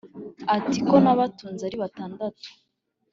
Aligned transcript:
ati: 0.55 0.77
Ko 0.87 0.95
nabatunze 1.03 1.61
ari 1.65 1.77
batandatu, 1.83 2.47